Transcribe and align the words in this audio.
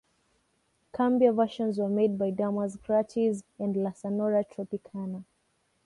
Cumbia 0.93 1.31
versions 1.31 1.77
were 1.77 1.87
made 1.87 2.17
by 2.17 2.31
Damas 2.31 2.75
Gratis 2.75 3.43
and 3.59 3.75
La 3.77 3.91
Sonora 3.93 4.43
Tropicana. 4.43 5.25